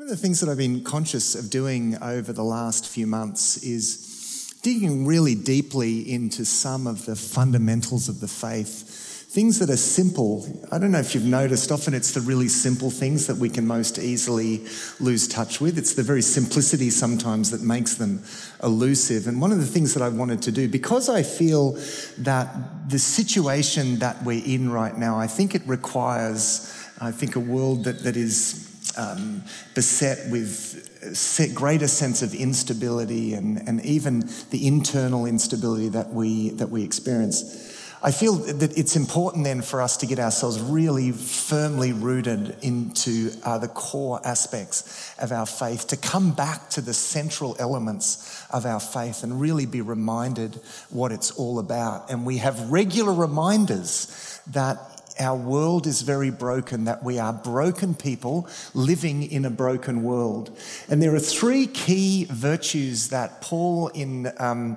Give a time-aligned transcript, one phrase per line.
[0.00, 3.58] One of the things that I've been conscious of doing over the last few months
[3.62, 9.26] is digging really deeply into some of the fundamentals of the faith.
[9.28, 10.46] Things that are simple.
[10.72, 13.66] I don't know if you've noticed, often it's the really simple things that we can
[13.66, 14.64] most easily
[15.00, 15.76] lose touch with.
[15.76, 18.22] It's the very simplicity sometimes that makes them
[18.62, 19.26] elusive.
[19.26, 21.72] And one of the things that I wanted to do, because I feel
[22.16, 27.40] that the situation that we're in right now, I think it requires, I think, a
[27.40, 28.69] world that, that is
[29.00, 29.42] um,
[29.74, 36.68] beset with greater sense of instability and, and even the internal instability that we, that
[36.68, 37.68] we experience.
[38.02, 43.30] I feel that it's important then for us to get ourselves really firmly rooted into
[43.44, 48.64] uh, the core aspects of our faith, to come back to the central elements of
[48.64, 52.10] our faith and really be reminded what it's all about.
[52.10, 57.94] And we have regular reminders that our world is very broken, that we are broken
[57.94, 60.56] people living in a broken world.
[60.88, 64.76] And there are three key virtues that Paul in um,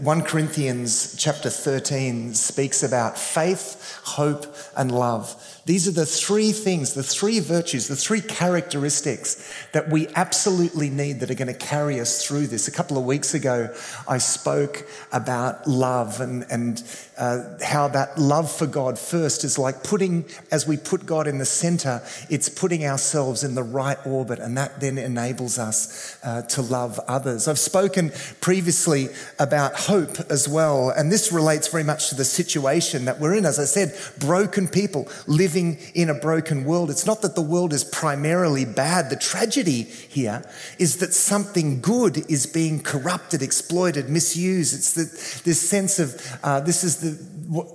[0.00, 5.55] 1 Corinthians chapter 13 speaks about faith, hope, and love.
[5.66, 11.18] These are the three things, the three virtues, the three characteristics that we absolutely need
[11.20, 12.68] that are going to carry us through this.
[12.68, 13.74] A couple of weeks ago,
[14.08, 16.84] I spoke about love and, and
[17.18, 21.38] uh, how that love for God first is like putting, as we put God in
[21.38, 22.00] the center,
[22.30, 27.00] it's putting ourselves in the right orbit, and that then enables us uh, to love
[27.08, 27.48] others.
[27.48, 29.08] I've spoken previously
[29.40, 33.44] about hope as well, and this relates very much to the situation that we're in.
[33.44, 36.90] As I said, broken people living in a broken world.
[36.90, 39.10] It's not that the world is primarily bad.
[39.10, 40.44] The tragedy here
[40.78, 44.74] is that something good is being corrupted, exploited, misused.
[44.74, 47.12] It's the, this sense of uh, this is the
[47.48, 47.68] what,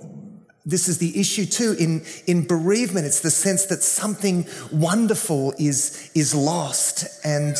[0.64, 3.06] this is the issue too in, in bereavement.
[3.06, 7.04] It's the sense that something wonderful is, is lost.
[7.24, 7.56] And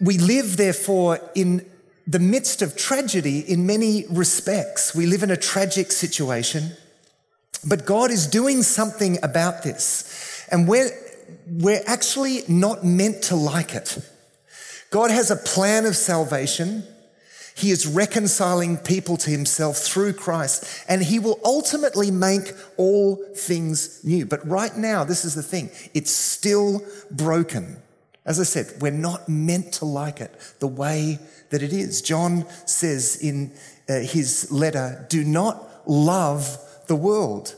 [0.00, 1.64] we live, therefore, in
[2.06, 4.94] the midst of tragedy in many respects.
[4.94, 6.72] We live in a tragic situation,
[7.64, 10.46] but God is doing something about this.
[10.50, 10.90] And we're,
[11.48, 13.98] we're actually not meant to like it.
[14.90, 16.84] God has a plan of salvation.
[17.54, 24.02] He is reconciling people to himself through Christ, and he will ultimately make all things
[24.02, 24.24] new.
[24.24, 27.76] But right now, this is the thing it's still broken.
[28.24, 31.18] As I said, we're not meant to like it the way
[31.50, 32.02] that it is.
[32.02, 33.52] John says in
[33.88, 36.58] uh, his letter, do not love
[36.90, 37.54] the world.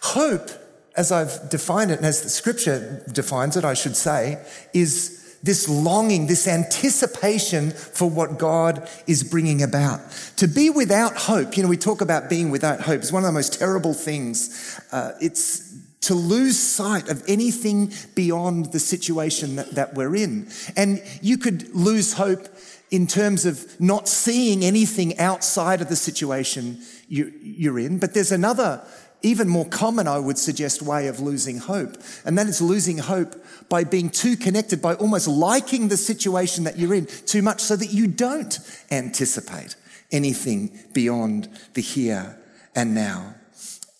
[0.00, 0.48] Hope,
[0.96, 4.42] as I've defined it, and as the scripture defines it, I should say,
[4.72, 10.00] is this longing, this anticipation for what God is bringing about.
[10.36, 13.26] To be without hope, you know, we talk about being without hope, is one of
[13.26, 14.80] the most terrible things.
[14.90, 20.48] Uh, it's to lose sight of anything beyond the situation that, that we're in.
[20.76, 22.46] And you could lose hope
[22.94, 27.98] in terms of not seeing anything outside of the situation you, you're in.
[27.98, 28.86] But there's another
[29.22, 31.96] even more common, I would suggest, way of losing hope.
[32.24, 33.34] And that is losing hope
[33.68, 37.74] by being too connected, by almost liking the situation that you're in too much so
[37.74, 38.56] that you don't
[38.92, 39.74] anticipate
[40.12, 42.38] anything beyond the here
[42.76, 43.34] and now.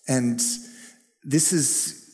[0.07, 0.39] And
[1.23, 2.04] this is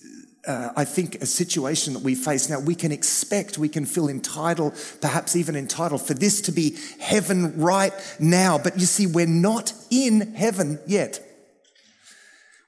[0.47, 2.59] uh, I think, a situation that we face now.
[2.59, 7.59] We can expect, we can feel entitled, perhaps even entitled for this to be heaven
[7.59, 8.57] right now.
[8.57, 11.27] But you see, we're not in heaven yet.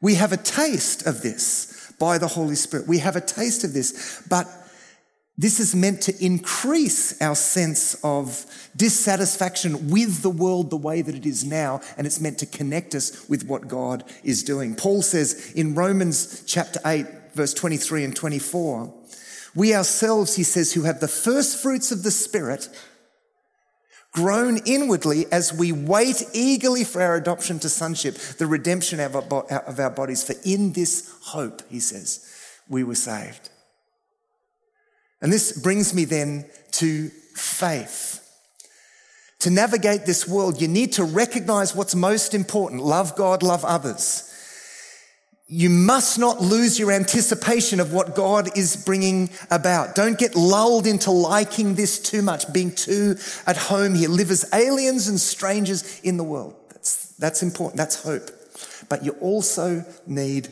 [0.02, 2.88] We have a taste of this by the Holy Spirit.
[2.88, 4.48] We have a taste of this, but
[5.38, 8.46] this is meant to increase our sense of
[8.76, 12.94] dissatisfaction with the world the way that it is now, and it's meant to connect
[12.94, 14.76] us with what God is doing.
[14.76, 18.94] Paul says in Romans chapter 8, verse 23 and 24,
[19.56, 22.70] we ourselves, he says, who have the first fruits of the Spirit,
[24.12, 29.44] groan inwardly as we wait eagerly for our adoption to sonship, the redemption of our,
[29.64, 30.24] of our bodies.
[30.24, 32.26] For in this hope, he says,
[32.70, 33.50] we were saved.
[35.22, 38.20] And this brings me then to faith.
[39.40, 44.33] To navigate this world, you need to recognize what's most important love God, love others
[45.54, 49.94] you must not lose your anticipation of what God is bringing about.
[49.94, 54.10] Don't get lulled into liking this too much, being too at home here.
[54.10, 56.56] Live as aliens and strangers in the world.
[56.70, 57.78] That's, that's important.
[57.78, 58.32] That's hope.
[58.90, 60.48] But you also need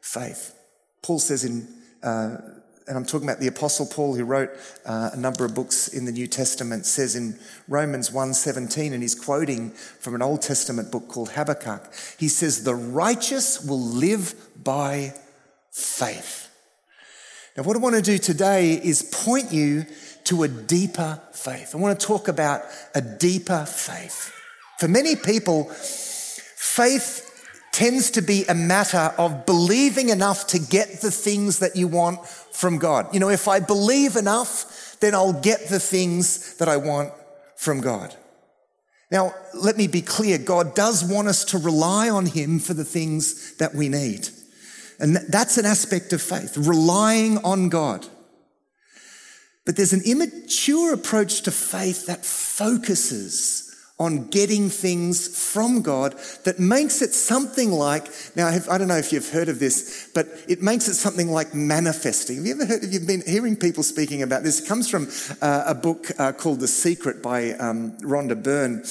[0.00, 0.54] faith.
[1.02, 1.68] Paul says in
[2.02, 2.38] uh,
[2.88, 4.50] and I'm talking about the Apostle Paul, who wrote
[4.84, 7.38] uh, a number of books in the New Testament, says in
[7.68, 11.92] Romans 1:17, and he's quoting from an Old Testament book called Habakkuk.
[12.18, 15.14] He says, "The righteous will live by
[15.70, 16.48] faith."
[17.56, 19.86] Now, what I want to do today is point you
[20.24, 21.74] to a deeper faith.
[21.74, 22.62] I want to talk about
[22.94, 24.32] a deeper faith.
[24.78, 27.26] For many people, faith
[27.76, 32.18] tends to be a matter of believing enough to get the things that you want
[32.56, 33.12] from God.
[33.12, 37.12] You know, if I believe enough, then I'll get the things that I want
[37.56, 38.16] from God.
[39.10, 40.38] Now, let me be clear.
[40.38, 44.28] God does want us to rely on Him for the things that we need.
[44.98, 48.06] And that's an aspect of faith, relying on God.
[49.66, 53.65] But there's an immature approach to faith that focuses
[53.98, 56.14] on getting things from God
[56.44, 58.04] that makes it something like,
[58.36, 61.54] now I don't know if you've heard of this, but it makes it something like
[61.54, 62.36] manifesting.
[62.36, 64.60] Have you ever heard, have you been hearing people speaking about this?
[64.60, 65.08] It comes from
[65.40, 68.84] uh, a book uh, called The Secret by um, Rhonda Byrne.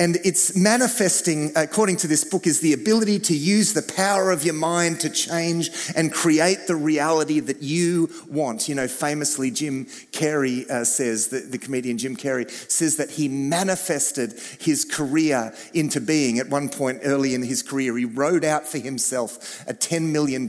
[0.00, 4.44] And it's manifesting, according to this book, is the ability to use the power of
[4.44, 8.66] your mind to change and create the reality that you want.
[8.66, 13.28] You know, famously, Jim Carrey uh, says, the, the comedian Jim Carrey says that he
[13.28, 16.38] manifested his career into being.
[16.38, 20.48] At one point early in his career, he wrote out for himself a $10 million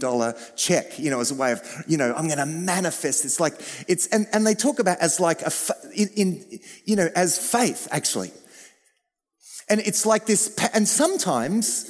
[0.55, 3.25] check, you know, as a way of, you know, I'm going to manifest.
[3.25, 3.55] It's like,
[3.89, 5.51] it's, and, and they talk about as like a,
[5.93, 8.31] in, in you know, as faith, actually.
[9.71, 11.89] And it's like this, and sometimes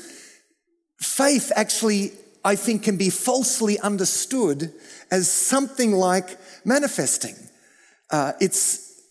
[1.00, 2.12] faith actually,
[2.45, 4.72] I think, can be falsely understood
[5.10, 7.33] as something like manifesting.
[8.12, 9.01] Uh, it's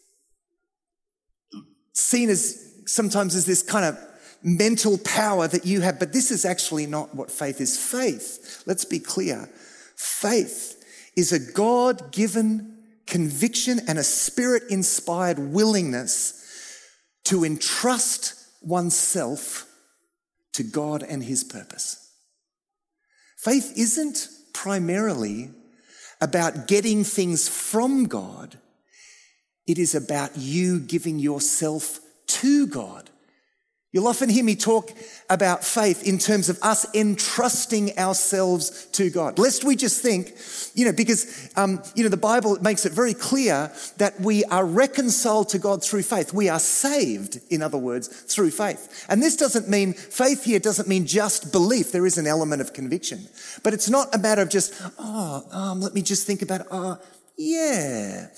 [1.94, 3.98] seen as sometimes as this kind of
[4.44, 7.76] mental power that you have, but this is actually not what faith is.
[7.76, 9.50] Faith, let's be clear,
[9.96, 12.78] faith is a God given
[13.08, 16.36] conviction and a spirit inspired willingness
[17.24, 19.66] to entrust oneself
[20.52, 22.10] to God and His purpose.
[23.36, 25.50] Faith isn't primarily
[26.20, 28.58] about getting things from God,
[29.66, 33.09] it is about you giving yourself to God
[33.92, 34.92] You'll often hear me talk
[35.28, 39.36] about faith in terms of us entrusting ourselves to God.
[39.36, 40.36] Lest we just think,
[40.74, 44.64] you know, because, um, you know, the Bible makes it very clear that we are
[44.64, 46.32] reconciled to God through faith.
[46.32, 49.06] We are saved, in other words, through faith.
[49.08, 51.90] And this doesn't mean, faith here doesn't mean just belief.
[51.90, 53.26] There is an element of conviction.
[53.64, 56.96] But it's not a matter of just, oh, um, let me just think about, oh,
[57.40, 58.28] yeah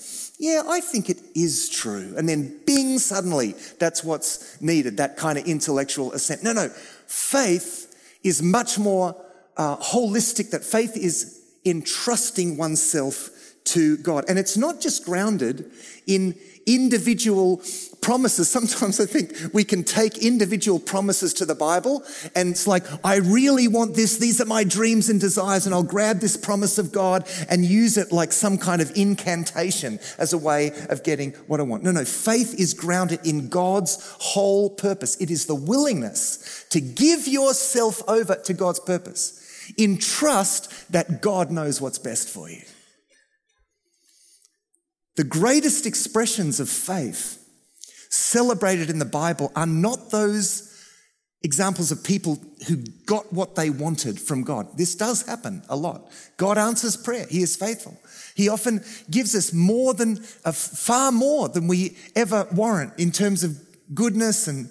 [0.43, 2.13] yeah, I think it is true.
[2.17, 6.43] And then bing, suddenly that's what's needed, that kind of intellectual assent.
[6.43, 6.67] No, no.
[7.07, 9.15] Faith is much more
[9.55, 13.29] uh, holistic, that faith is entrusting oneself
[13.65, 14.25] to God.
[14.27, 15.69] And it's not just grounded
[16.07, 17.61] in individual
[18.01, 18.49] promises.
[18.49, 22.03] Sometimes I think we can take individual promises to the Bible
[22.35, 24.17] and it's like, I really want this.
[24.17, 25.65] These are my dreams and desires.
[25.65, 29.99] And I'll grab this promise of God and use it like some kind of incantation
[30.17, 31.83] as a way of getting what I want.
[31.83, 32.05] No, no.
[32.05, 35.15] Faith is grounded in God's whole purpose.
[35.17, 39.39] It is the willingness to give yourself over to God's purpose
[39.77, 42.61] in trust that God knows what's best for you.
[45.15, 47.39] The greatest expressions of faith
[48.09, 50.69] celebrated in the Bible are not those
[51.43, 54.77] examples of people who got what they wanted from God.
[54.77, 56.09] This does happen a lot.
[56.37, 57.27] God answers prayer.
[57.29, 57.97] He is faithful.
[58.33, 63.43] He often gives us more than, uh, far more than we ever warrant in terms
[63.43, 63.59] of
[63.93, 64.69] goodness and,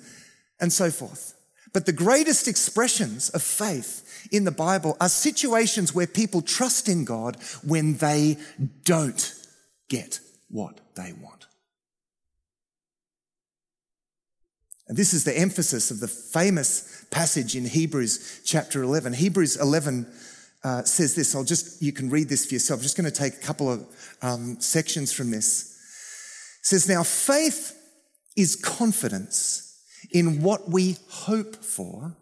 [0.60, 1.34] and so forth.
[1.72, 7.04] But the greatest expressions of faith in the Bible are situations where people trust in
[7.04, 8.38] God when they
[8.84, 9.34] don't
[9.88, 10.20] get
[10.52, 11.46] what they want.
[14.86, 19.14] And this is the emphasis of the famous passage in Hebrews chapter 11.
[19.14, 20.06] Hebrews 11
[20.62, 21.34] uh, says this.
[21.34, 22.80] I'll just, you can read this for yourself.
[22.80, 23.86] I'm just going to take a couple of
[24.20, 25.78] um, sections from this.
[26.60, 27.78] It says, Now faith
[28.36, 29.80] is confidence
[30.10, 32.16] in what we hope for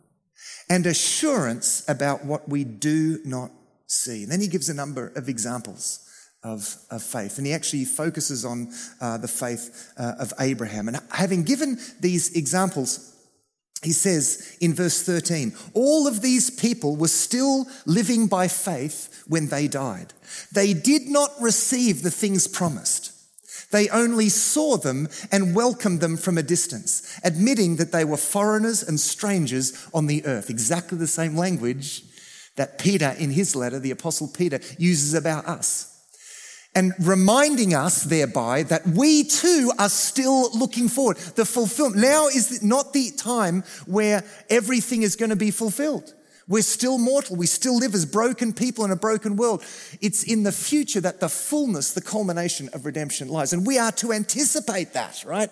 [0.69, 3.51] and assurance about what we do not
[3.87, 4.23] see.
[4.23, 6.07] And then he gives a number of examples
[6.43, 7.39] of, of faith.
[7.39, 10.89] And he actually focuses on uh, the faith uh, of Abraham.
[10.89, 13.15] And having given these examples,
[13.83, 19.49] he says in verse 13, all of these people were still living by faith when
[19.49, 20.13] they died.
[20.53, 23.13] They did not receive the things promised.
[23.71, 28.83] They only saw them and welcomed them from a distance, admitting that they were foreigners
[28.83, 30.51] and strangers on the earth.
[30.51, 32.03] Exactly the same language
[32.57, 35.91] that Peter, in his letter, the apostle Peter, uses about us
[36.75, 41.17] and reminding us thereby that we too are still looking forward.
[41.17, 42.00] The fulfillment.
[42.00, 46.15] Now is not the time where everything is going to be fulfilled.
[46.47, 47.37] We're still mortal.
[47.37, 49.62] We still live as broken people in a broken world.
[50.00, 53.53] It's in the future that the fullness, the culmination of redemption lies.
[53.53, 55.50] And we are to anticipate that, right?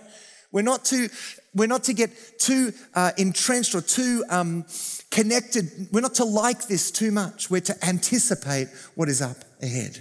[0.50, 1.08] We're not to,
[1.54, 4.64] we're not to get too uh, entrenched or too um,
[5.10, 5.88] connected.
[5.92, 7.50] We're not to like this too much.
[7.50, 10.00] We're to anticipate what is up ahead.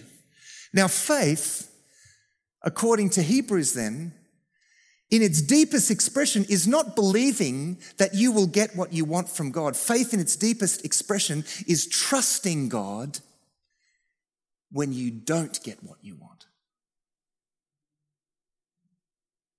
[0.78, 1.72] Now, faith,
[2.62, 4.14] according to Hebrews, then,
[5.10, 9.50] in its deepest expression is not believing that you will get what you want from
[9.50, 9.76] God.
[9.76, 13.18] Faith in its deepest expression is trusting God
[14.72, 16.46] when you don't get what you want.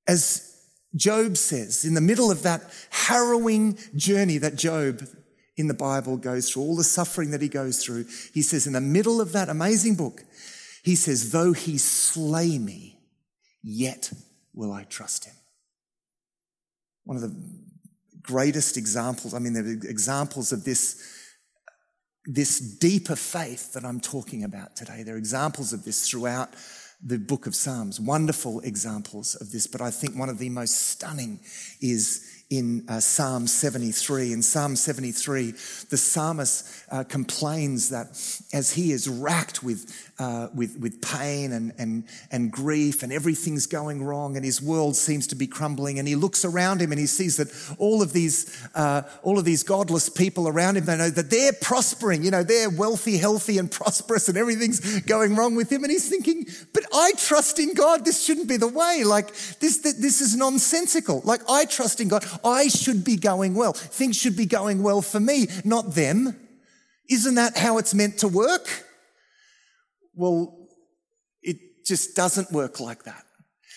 [0.06, 0.56] As
[0.94, 5.02] Job says, in the middle of that harrowing journey that Job
[5.56, 8.72] in the Bible goes through, all the suffering that he goes through, he says, in
[8.72, 10.22] the middle of that amazing book,
[10.88, 12.98] he says, though he slay me,
[13.62, 14.10] yet
[14.54, 15.34] will I trust him.
[17.04, 17.36] One of the
[18.22, 21.06] greatest examples, I mean, there are examples of this,
[22.24, 25.02] this deeper faith that I'm talking about today.
[25.02, 26.48] There are examples of this throughout
[27.04, 30.74] the book of Psalms, wonderful examples of this, but I think one of the most
[30.74, 31.40] stunning
[31.82, 34.32] is in uh, Psalm 73.
[34.32, 35.50] In Psalm 73,
[35.90, 38.08] the psalmist uh, complains that
[38.54, 43.66] as he is racked with, uh, with, with pain and, and, and grief and everything's
[43.66, 46.98] going wrong and his world seems to be crumbling and he looks around him and
[46.98, 50.96] he sees that all of these, uh, all of these godless people around him, they
[50.96, 55.54] know that they're prospering, you know, they're wealthy, healthy and prosperous and everything's going wrong
[55.54, 55.84] with him.
[55.84, 58.06] And he's thinking, but I trust in God.
[58.06, 59.04] This shouldn't be the way.
[59.04, 61.20] Like this, this is nonsensical.
[61.26, 62.24] Like I trust in God.
[62.44, 63.72] I should be going well.
[63.72, 66.38] Things should be going well for me, not them.
[67.08, 68.84] Isn't that how it's meant to work?
[70.14, 70.68] Well,
[71.42, 73.24] it just doesn't work like that.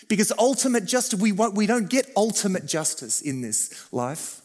[0.09, 4.41] Because ultimate justice, we, we don't get ultimate justice in this life.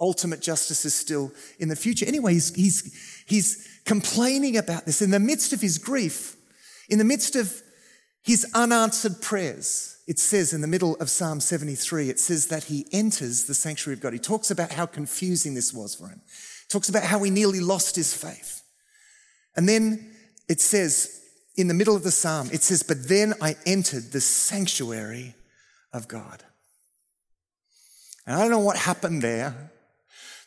[0.00, 2.06] Ultimate justice is still in the future.
[2.06, 6.36] Anyway, he's, he's, he's complaining about this in the midst of his grief,
[6.88, 7.62] in the midst of
[8.22, 9.89] his unanswered prayers.
[10.06, 13.94] It says in the middle of Psalm 73, it says that he enters the sanctuary
[13.94, 14.12] of God.
[14.12, 16.20] He talks about how confusing this was for him.
[16.26, 18.62] He talks about how he nearly lost his faith.
[19.56, 20.14] And then
[20.48, 21.20] it says
[21.56, 25.34] in the middle of the psalm, it says, But then I entered the sanctuary
[25.92, 26.42] of God.
[28.26, 29.70] And I don't know what happened there,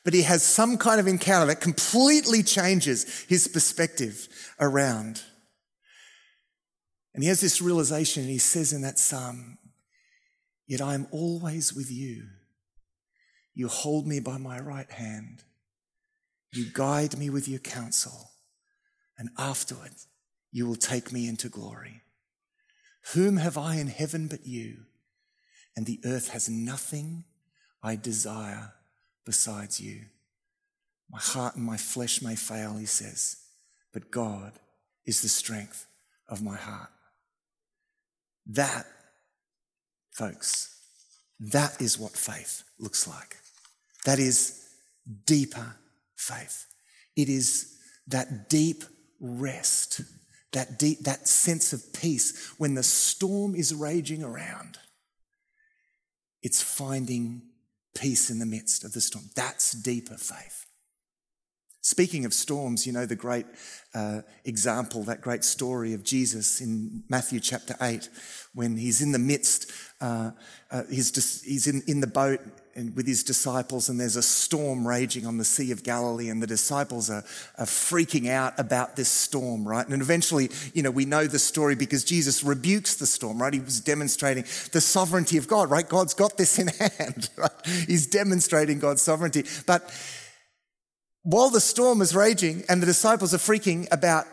[0.04, 4.28] but he has some kind of encounter that completely changes his perspective
[4.60, 5.22] around
[7.14, 9.58] and he has this realization, and he says in that psalm,
[10.68, 12.28] Yet I am always with you.
[13.54, 15.44] You hold me by my right hand.
[16.52, 18.32] You guide me with your counsel.
[19.18, 19.94] And afterward,
[20.52, 22.02] you will take me into glory.
[23.14, 24.86] Whom have I in heaven but you?
[25.76, 27.26] And the earth has nothing
[27.84, 28.74] I desire
[29.26, 30.06] besides you.
[31.12, 33.38] My heart and my flesh may fail, he says,
[33.94, 34.54] but God
[35.06, 35.86] is the strength
[36.28, 36.90] of my heart.
[38.48, 38.86] That,
[40.12, 40.76] folks,
[41.40, 43.38] that is what faith looks like.
[44.06, 44.66] That is
[45.26, 45.76] deeper
[46.16, 46.66] faith.
[47.16, 48.84] It is that deep
[49.20, 50.02] rest,
[50.52, 54.78] that deep, that sense of peace when the storm is raging around.
[56.42, 57.44] It's finding
[57.96, 59.30] peace in the midst of the storm.
[59.36, 60.66] That's deeper faith.
[61.86, 63.46] Speaking of storms, you know the great
[63.94, 68.08] uh, example, that great story of Jesus in Matthew chapter 8,
[68.56, 70.32] when he's in the midst, uh,
[70.72, 72.40] uh, he's, he's in, in the boat
[72.74, 76.42] and with his disciples, and there's a storm raging on the Sea of Galilee, and
[76.42, 77.26] the disciples are,
[77.58, 79.86] are freaking out about this storm, right?
[79.86, 83.54] And eventually, you know, we know the story because Jesus rebukes the storm, right?
[83.54, 85.88] He was demonstrating the sovereignty of God, right?
[85.88, 87.52] God's got this in hand, right?
[87.66, 89.44] He's demonstrating God's sovereignty.
[89.68, 89.94] But
[91.24, 94.26] while the storm is raging and the disciples are freaking about,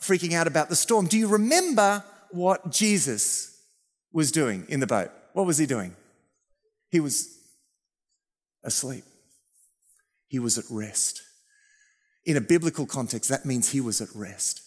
[0.00, 3.60] freaking out about the storm, do you remember what Jesus
[4.12, 5.10] was doing in the boat?
[5.32, 5.94] What was he doing?
[6.90, 7.36] He was
[8.64, 9.04] asleep.
[10.28, 11.22] He was at rest.
[12.24, 14.62] In a biblical context, that means he was at rest.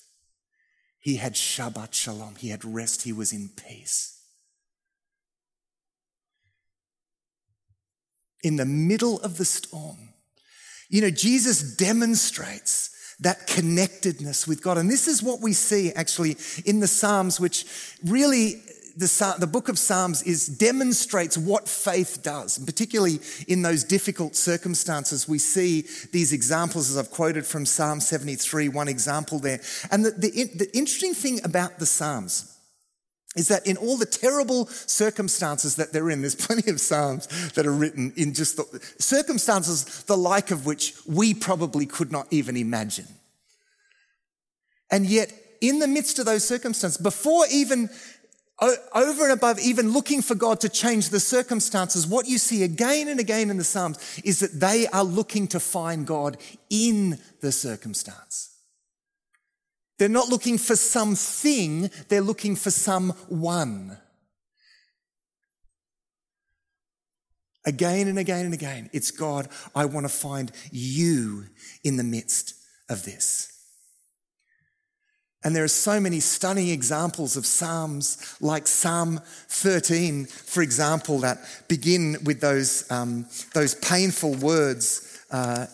[1.00, 2.36] He had Shabbat Shalom.
[2.36, 3.03] He had rest.
[3.03, 4.21] He was in peace.
[8.43, 10.09] In the middle of the storm,
[10.89, 14.77] you know, Jesus demonstrates that connectedness with God.
[14.77, 17.65] And this is what we see actually in the Psalms, which
[18.05, 18.62] really
[18.96, 24.36] the, the book of Psalms is demonstrates what faith does, and particularly in those difficult
[24.36, 25.27] circumstances.
[25.27, 29.62] We see these examples, as I've quoted from Psalm 73, one example there.
[29.91, 32.59] And the, the, the interesting thing about the Psalms
[33.39, 37.65] is that in all the terrible circumstances that they're in, there's plenty of Psalms that
[37.65, 42.58] are written in just the circumstances the like of which we probably could not even
[42.58, 43.08] imagine.
[44.91, 47.89] And yet, in the midst of those circumstances, before even
[48.93, 53.08] over and above even looking for God to change the circumstances, what you see again
[53.08, 56.38] and again in the Psalms is that they are looking to find God
[56.69, 58.49] in the circumstance.
[60.00, 63.98] They're not looking for something, they're looking for someone.
[67.65, 71.44] Again and again and again, it's God, I want to find you
[71.84, 72.56] in the midst
[72.89, 73.53] of this.
[75.44, 81.39] And there are so many stunning examples of Psalms, like Psalm 13, for example, that
[81.68, 85.20] begin with those, um, those painful words.
[85.29, 85.68] Uh,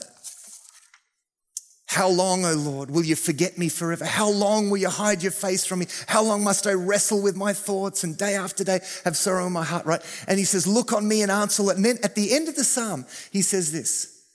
[1.96, 4.04] how long, O Lord, will you forget me forever?
[4.04, 5.88] How long will you hide your face from me?
[6.08, 9.54] How long must I wrestle with my thoughts and day after day have sorrow in
[9.54, 10.02] my heart, right?
[10.28, 11.78] And he says, Look on me and answer it.
[11.78, 14.26] And then at the end of the psalm, he says this,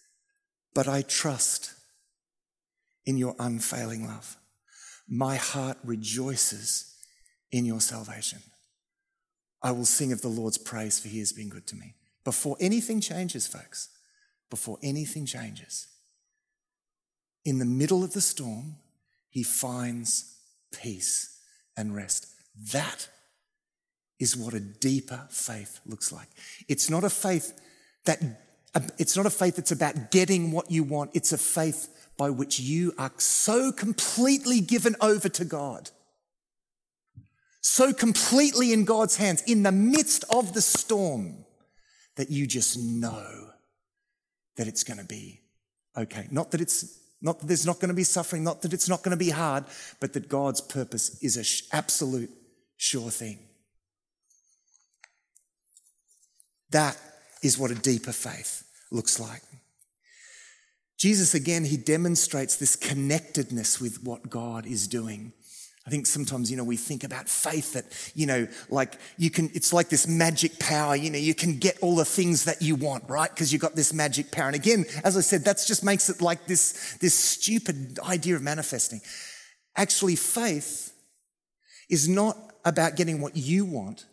[0.75, 1.75] But I trust
[3.05, 4.39] in your unfailing love.
[5.07, 6.97] My heart rejoices
[7.53, 8.39] in your salvation.
[9.63, 11.93] I will sing of the Lord's praise, for he has been good to me.
[12.25, 13.91] Before anything changes, folks,
[14.49, 15.89] before anything changes,
[17.45, 18.77] in the middle of the storm,
[19.29, 20.37] he finds
[20.73, 21.41] peace
[21.77, 22.27] and rest.
[22.73, 23.09] That
[24.19, 26.29] is what a deeper faith looks like.
[26.69, 27.59] It's not a faith
[28.05, 28.23] that
[28.99, 31.11] it's not a faith that's about getting what you want.
[31.15, 35.91] It's a faith by which you are so completely given over to God,
[37.61, 41.45] so completely in God's hands, in the midst of the storm,
[42.17, 43.51] that you just know
[44.57, 45.41] that it's going to be
[45.97, 46.29] okay.
[46.31, 49.03] Not that it's not that there's not going to be suffering, not that it's not
[49.03, 49.65] going to be hard,
[50.01, 52.31] but that God's purpose is an absolute
[52.77, 53.39] sure thing.
[56.71, 56.97] That
[57.43, 59.43] is what a deeper faith looks like.
[60.99, 65.33] Jesus, again, he demonstrates this connectedness with what God is doing.
[65.91, 69.51] I think sometimes, you know, we think about faith that, you know, like you can,
[69.55, 72.77] it's like this magic power, you know, you can get all the things that you
[72.77, 73.29] want, right?
[73.29, 74.47] Because you've got this magic power.
[74.47, 78.43] And again, as I said, that just makes it like this, this stupid idea of
[78.43, 79.01] manifesting.
[79.75, 80.93] Actually, faith
[81.89, 84.07] is not about getting what you want.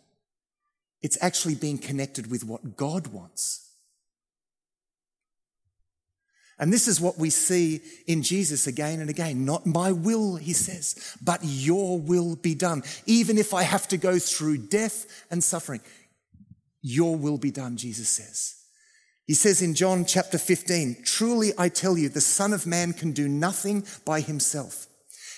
[1.00, 3.67] It's actually being connected with what God wants.
[6.58, 9.44] And this is what we see in Jesus again and again.
[9.44, 12.82] Not my will, he says, but your will be done.
[13.06, 15.80] Even if I have to go through death and suffering,
[16.82, 18.56] your will be done, Jesus says.
[19.26, 23.12] He says in John chapter 15, truly I tell you, the Son of Man can
[23.12, 24.86] do nothing by himself.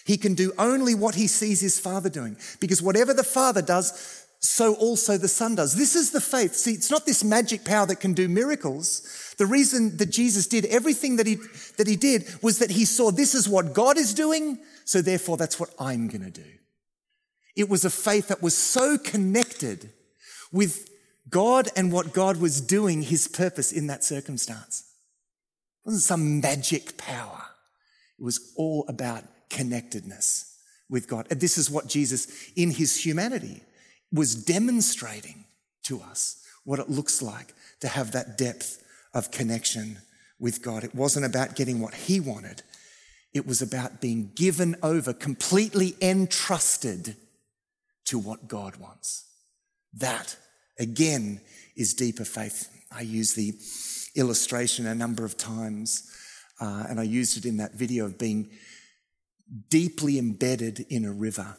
[0.06, 2.36] He can do only what he sees his Father doing.
[2.60, 5.74] Because whatever the Father does, so also the Son does.
[5.74, 6.54] This is the faith.
[6.54, 9.34] See, it's not this magic power that can do miracles.
[9.36, 11.36] The reason that Jesus did everything that he,
[11.76, 15.36] that he did was that he saw this is what God is doing, so therefore
[15.36, 16.50] that's what I'm going to do.
[17.54, 19.92] It was a faith that was so connected
[20.50, 20.88] with
[21.28, 24.84] God and what God was doing, his purpose in that circumstance.
[25.84, 27.42] It wasn't some magic power.
[28.18, 30.56] It was all about connectedness
[30.88, 31.26] with God.
[31.30, 33.62] And this is what Jesus, in his humanity,
[34.12, 35.44] was demonstrating
[35.84, 38.82] to us what it looks like to have that depth
[39.14, 39.98] of connection
[40.38, 40.84] with God.
[40.84, 42.62] It wasn't about getting what he wanted.
[43.32, 47.16] It was about being given over, completely entrusted
[48.06, 49.26] to what God wants.
[49.94, 50.36] That,
[50.78, 51.40] again,
[51.76, 52.68] is deeper faith.
[52.90, 53.54] I use the
[54.16, 56.10] illustration a number of times,
[56.60, 58.50] uh, and I used it in that video of being
[59.68, 61.56] deeply embedded in a river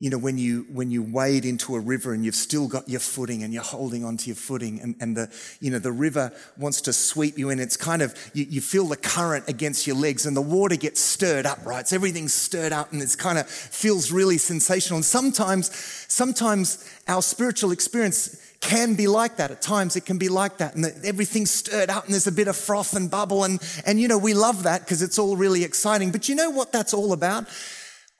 [0.00, 3.00] you know, when you, when you wade into a river and you've still got your
[3.00, 5.28] footing and you're holding onto your footing and, and the,
[5.60, 7.58] you know, the river wants to sweep you in.
[7.58, 11.00] It's kind of, you, you feel the current against your legs and the water gets
[11.00, 11.86] stirred up, right?
[11.88, 14.98] So everything's stirred up and it's kind of feels really sensational.
[14.98, 15.74] And sometimes,
[16.06, 19.50] sometimes our spiritual experience can be like that.
[19.50, 22.46] At times it can be like that and everything's stirred up and there's a bit
[22.46, 25.64] of froth and bubble and, and you know, we love that because it's all really
[25.64, 26.12] exciting.
[26.12, 27.48] But you know what that's all about?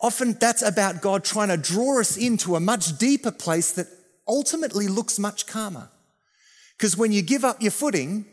[0.01, 3.89] Often that's about God trying to draw us into a much deeper place that
[4.27, 5.91] ultimately looks much calmer.
[6.77, 8.25] Because when you give up your footing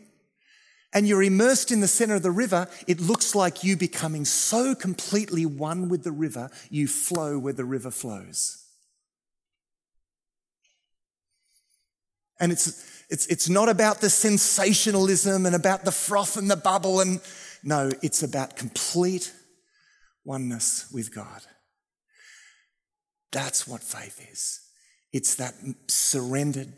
[0.92, 4.74] and you're immersed in the center of the river, it looks like you becoming so
[4.74, 8.62] completely one with the river, you flow where the river flows.
[12.38, 17.00] And it's, it's, it's not about the sensationalism and about the froth and the bubble
[17.00, 17.20] and
[17.64, 19.32] no, it's about complete
[20.24, 21.42] oneness with God.
[23.36, 24.62] That's what faith is.
[25.12, 25.52] It's that
[25.88, 26.72] surrendered,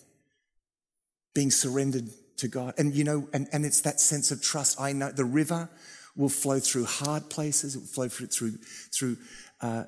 [1.33, 2.75] being surrendered to God.
[2.77, 4.81] And you know, and, and it's that sense of trust.
[4.81, 5.71] I know the river
[6.16, 8.59] will flow through hard places, it will flow through, through,
[8.92, 9.16] through
[9.61, 9.85] uh,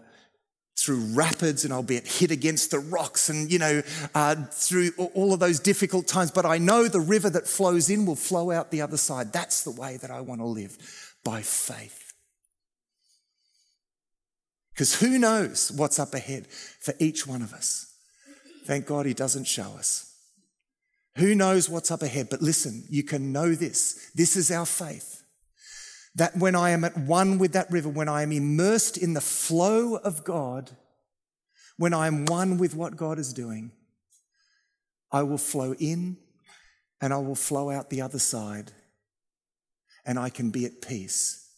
[0.79, 3.83] through rapids and I'll be hit against the rocks and, you know,
[4.15, 6.31] uh, through all of those difficult times.
[6.31, 9.33] But I know the river that flows in will flow out the other side.
[9.33, 10.79] That's the way that I want to live
[11.25, 12.10] by faith.
[14.81, 17.93] Because who knows what's up ahead for each one of us?
[18.65, 20.11] Thank God he doesn't show us.
[21.19, 22.29] Who knows what's up ahead?
[22.31, 24.11] But listen, you can know this.
[24.15, 25.23] This is our faith
[26.15, 29.21] that when I am at one with that river, when I am immersed in the
[29.21, 30.71] flow of God,
[31.77, 33.73] when I am one with what God is doing,
[35.13, 36.17] I will flow in
[37.03, 38.73] and I will flow out the other side
[40.07, 41.51] and I can be at peace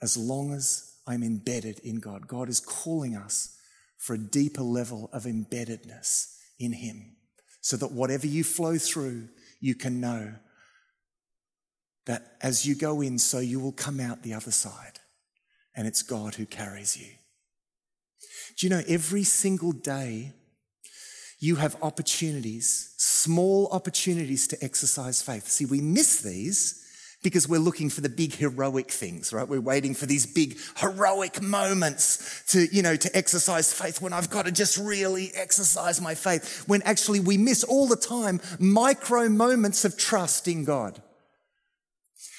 [0.00, 2.28] as long as I'm embedded in God.
[2.28, 3.56] God is calling us
[3.98, 7.16] for a deeper level of embeddedness in Him
[7.60, 9.28] so that whatever you flow through,
[9.60, 10.34] you can know
[12.06, 14.98] that as you go in, so you will come out the other side.
[15.76, 17.12] And it's God who carries you.
[18.58, 20.32] Do you know every single day
[21.38, 25.46] you have opportunities, small opportunities to exercise faith?
[25.46, 26.81] See, we miss these
[27.22, 29.46] because we're looking for the big heroic things, right?
[29.46, 34.30] We're waiting for these big heroic moments to, you know, to exercise faith when I've
[34.30, 36.64] got to just really exercise my faith.
[36.66, 41.00] When actually we miss all the time micro moments of trust in God.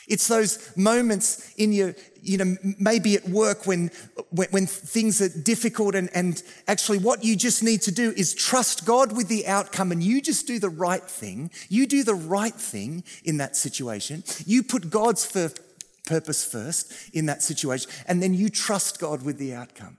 [0.08, 3.90] It's those moments in your, you know, maybe at work when,
[4.32, 8.34] when, when, things are difficult and, and actually what you just need to do is
[8.34, 11.52] trust God with the outcome and you just do the right thing.
[11.70, 14.24] You do the right thing in that situation.
[14.46, 15.26] You put God's
[16.06, 19.98] purpose first in that situation and then you trust God with the outcome.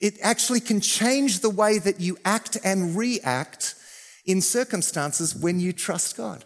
[0.00, 3.76] It actually can change the way that you act and react
[4.26, 6.44] in circumstances when you trust God.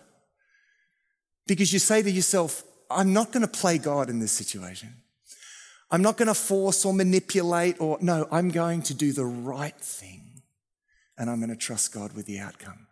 [1.47, 4.94] Because you say to yourself, I'm not going to play God in this situation.
[5.90, 9.79] I'm not going to force or manipulate or, no, I'm going to do the right
[9.79, 10.42] thing
[11.16, 12.87] and I'm going to trust God with the outcome.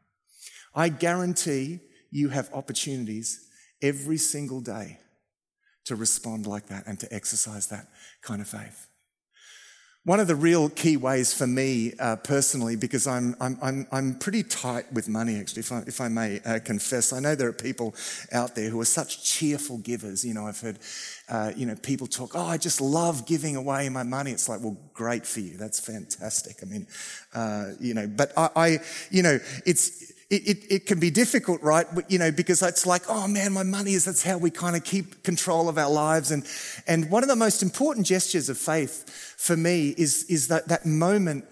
[0.75, 1.81] I guarantee
[2.11, 3.49] you have opportunities
[3.83, 4.99] every single day
[5.85, 7.87] to respond like that and to exercise that
[8.23, 8.87] kind of faith.
[10.07, 14.15] One of the real key ways for me uh, personally, because I'm, I'm, I'm, I'm
[14.15, 17.13] pretty tight with money, actually, if I, if I may uh, confess.
[17.13, 17.93] I know there are people
[18.31, 20.25] out there who are such cheerful givers.
[20.25, 20.79] You know, I've heard,
[21.29, 24.31] uh, you know, people talk, oh, I just love giving away my money.
[24.31, 25.57] It's like, well, great for you.
[25.57, 26.59] That's fantastic.
[26.63, 26.87] I mean,
[27.35, 28.79] uh, you know, but I, I
[29.11, 31.87] you know, it's, it, it, it, can be difficult, right?
[32.09, 34.83] You know, because it's like, oh man, my money is, that's how we kind of
[34.83, 36.33] keep control of our lives.
[36.33, 36.45] And,
[36.87, 39.09] and one of the most important gestures of faith
[39.39, 41.45] for me is, is that, that moment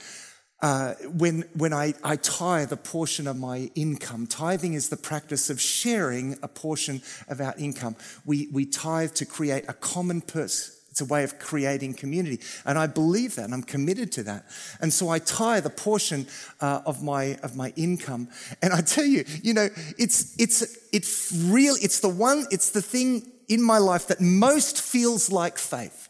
[0.61, 4.27] uh, when, when I, I tithe a portion of my income.
[4.27, 7.97] Tithing is the practice of sharing a portion of our income.
[8.25, 12.39] We, we tithe to create a common purse it's a way of creating community.
[12.65, 14.47] And I believe that and I'm committed to that.
[14.81, 16.29] And so I tithe the portion
[16.61, 18.29] uh, of my, of my income.
[18.63, 22.81] And I tell you, you know, it's, it's, it's real, it's the one, it's the
[22.81, 26.04] thing in my life that most feels like faith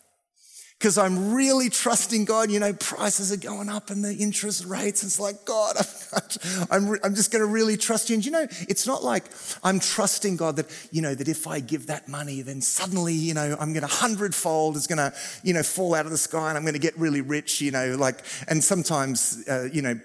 [0.78, 2.50] because I'm really trusting God.
[2.50, 5.02] You know, prices are going up and the interest rates.
[5.02, 5.76] It's like, God,
[6.70, 8.14] I'm, I'm, I'm just going to really trust you.
[8.14, 9.24] And you know, it's not like
[9.62, 13.34] I'm trusting God that, you know, that if I give that money, then suddenly, you
[13.34, 16.48] know, I'm going to hundredfold is going to, you know, fall out of the sky
[16.48, 19.98] and I'm going to get really rich, you know, like, and sometimes, uh, you know,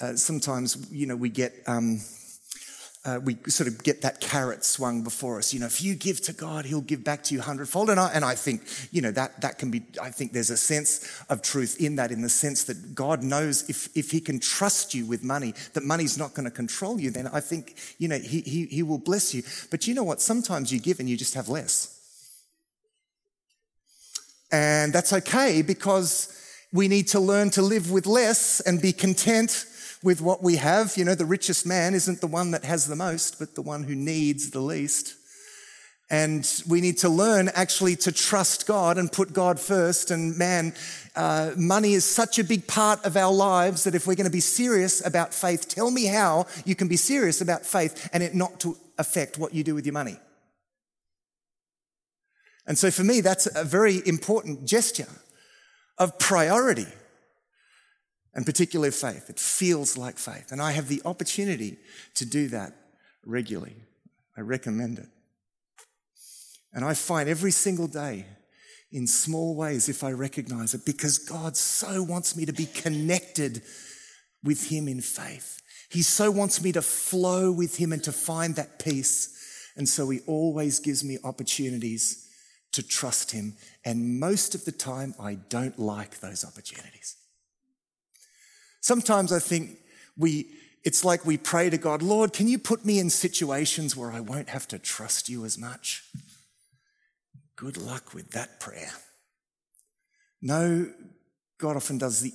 [0.00, 2.00] uh, sometimes, you know, we get, um,
[3.02, 5.54] uh, we sort of get that carrot swung before us.
[5.54, 7.88] You know, if you give to God, He'll give back to you hundredfold.
[7.88, 10.56] And I, and I think, you know, that, that can be, I think there's a
[10.56, 14.38] sense of truth in that, in the sense that God knows if, if He can
[14.38, 18.06] trust you with money, that money's not going to control you, then I think, you
[18.06, 19.44] know, he, he, he will bless you.
[19.70, 20.20] But you know what?
[20.20, 21.96] Sometimes you give and you just have less.
[24.52, 26.36] And that's okay because
[26.72, 29.64] we need to learn to live with less and be content
[30.02, 30.96] with what we have.
[30.96, 33.84] You know, the richest man isn't the one that has the most, but the one
[33.84, 35.14] who needs the least.
[36.12, 40.10] And we need to learn actually to trust God and put God first.
[40.10, 40.74] And man,
[41.14, 44.30] uh, money is such a big part of our lives that if we're going to
[44.30, 48.34] be serious about faith, tell me how you can be serious about faith and it
[48.34, 50.18] not to affect what you do with your money.
[52.66, 55.08] And so for me, that's a very important gesture
[55.96, 56.86] of priority
[58.34, 59.28] and particularly faith.
[59.28, 60.52] It feels like faith.
[60.52, 61.76] And I have the opportunity
[62.14, 62.74] to do that
[63.24, 63.76] regularly.
[64.36, 65.08] I recommend it.
[66.72, 68.26] And I find every single day
[68.92, 73.62] in small ways if I recognize it because God so wants me to be connected
[74.42, 75.60] with Him in faith.
[75.90, 79.36] He so wants me to flow with Him and to find that peace.
[79.76, 82.28] And so He always gives me opportunities
[82.72, 83.56] to trust Him.
[83.84, 87.16] And most of the time, I don't like those opportunities.
[88.80, 89.78] Sometimes I think
[90.16, 90.50] we,
[90.84, 94.20] it's like we pray to God, Lord, can you put me in situations where I
[94.20, 96.04] won't have to trust you as much?
[97.56, 98.92] Good luck with that prayer.
[100.40, 100.90] No,
[101.58, 102.32] God often does the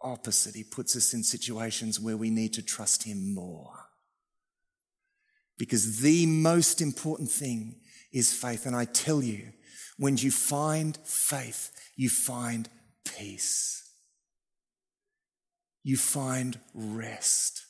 [0.00, 0.54] opposite.
[0.54, 3.72] He puts us in situations where we need to trust Him more.
[5.58, 7.80] Because the most important thing
[8.12, 8.64] is faith.
[8.64, 9.48] And I tell you,
[9.96, 12.68] when you find faith, you find
[13.04, 13.77] peace.
[15.88, 17.64] You find rest.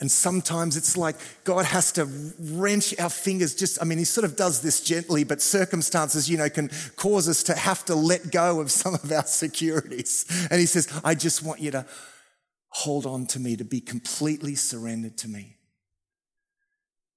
[0.00, 2.04] And sometimes it's like God has to
[2.38, 6.36] wrench our fingers just, I mean, he sort of does this gently, but circumstances, you
[6.36, 10.26] know, can cause us to have to let go of some of our securities.
[10.50, 11.86] And he says, I just want you to
[12.68, 15.56] hold on to me, to be completely surrendered to me.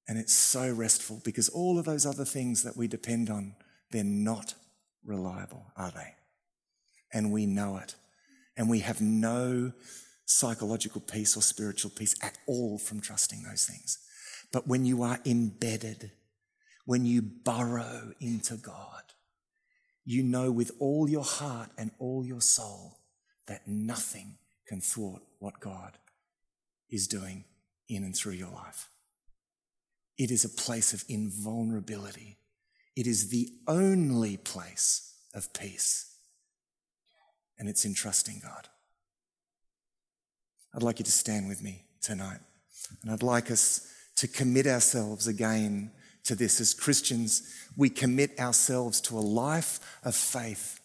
[0.07, 3.53] And it's so restful because all of those other things that we depend on,
[3.91, 4.53] they're not
[5.03, 6.13] reliable, are they?
[7.11, 7.95] And we know it.
[8.59, 9.71] And we have no
[10.25, 13.97] psychological peace or spiritual peace at all from trusting those things.
[14.51, 16.11] But when you are embedded,
[16.85, 19.03] when you burrow into God,
[20.03, 22.99] you know with all your heart and all your soul
[23.47, 24.35] that nothing
[24.67, 25.97] can thwart what God
[26.89, 27.45] is doing
[27.87, 28.89] in and through your life.
[30.17, 32.39] It is a place of invulnerability.
[32.97, 36.13] It is the only place of peace.
[37.59, 38.69] And it's in trusting God.
[40.73, 42.39] I'd like you to stand with me tonight.
[43.03, 45.91] And I'd like us to commit ourselves again
[46.23, 46.61] to this.
[46.61, 50.79] As Christians, we commit ourselves to a life of faith,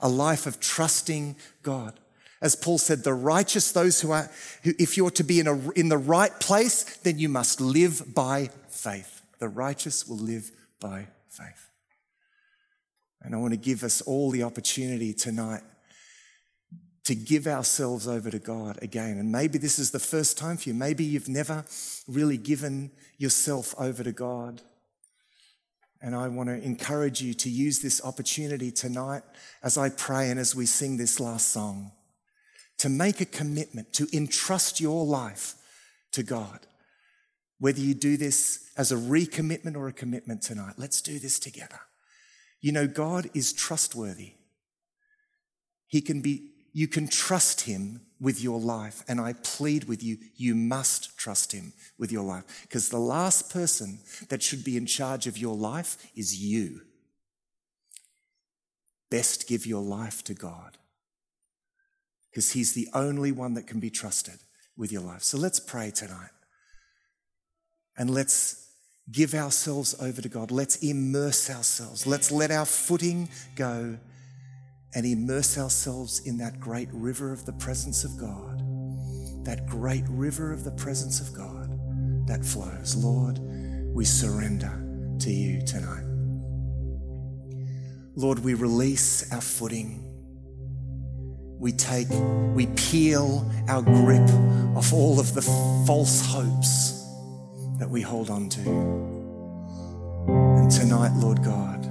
[0.00, 1.98] a life of trusting God.
[2.42, 4.30] As Paul said, the righteous, those who are,
[4.64, 8.14] who, if you're to be in, a, in the right place, then you must live
[8.14, 9.20] by faith.
[9.38, 11.68] The righteous will live by faith.
[13.20, 15.62] And I want to give us all the opportunity tonight
[17.04, 19.18] to give ourselves over to God again.
[19.18, 20.74] And maybe this is the first time for you.
[20.74, 21.64] Maybe you've never
[22.06, 24.60] really given yourself over to God.
[26.02, 29.22] And I want to encourage you to use this opportunity tonight
[29.62, 31.92] as I pray and as we sing this last song
[32.78, 35.54] to make a commitment to entrust your life
[36.12, 36.60] to God.
[37.58, 41.80] Whether you do this as a recommitment or a commitment tonight, let's do this together.
[42.62, 44.32] You know, God is trustworthy.
[45.86, 49.02] He can be you can trust him with your life.
[49.08, 52.44] And I plead with you, you must trust him with your life.
[52.62, 56.82] Because the last person that should be in charge of your life is you.
[59.10, 60.76] Best give your life to God.
[62.30, 64.38] Because he's the only one that can be trusted
[64.76, 65.22] with your life.
[65.22, 66.30] So let's pray tonight.
[67.96, 68.68] And let's
[69.10, 70.52] give ourselves over to God.
[70.52, 72.06] Let's immerse ourselves.
[72.06, 73.98] Let's let our footing go
[74.94, 78.62] and immerse ourselves in that great river of the presence of God,
[79.44, 81.78] that great river of the presence of God
[82.26, 82.96] that flows.
[82.96, 83.38] Lord,
[83.94, 84.72] we surrender
[85.20, 86.04] to you tonight.
[88.16, 90.06] Lord, we release our footing.
[91.58, 92.08] We take,
[92.54, 94.28] we peel our grip
[94.76, 95.42] off all of the
[95.86, 97.04] false hopes
[97.78, 98.60] that we hold on to.
[100.28, 101.86] And tonight, Lord God,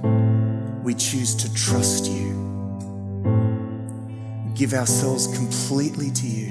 [0.84, 2.39] we choose to trust you
[4.60, 6.48] give ourselves completely to you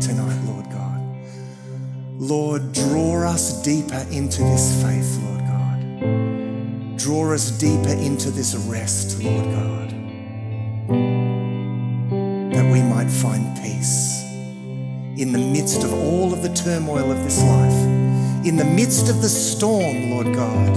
[0.00, 1.00] tonight, Lord God.
[2.18, 6.98] Lord, draw us deeper into this faith, Lord God.
[6.98, 9.90] Draw us deeper into this rest, Lord God,
[12.52, 14.24] that we might find peace
[15.16, 19.22] in the midst of all of the turmoil of this life, in the midst of
[19.22, 20.76] the storm, Lord God.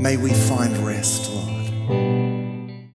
[0.00, 2.17] May we find rest, Lord.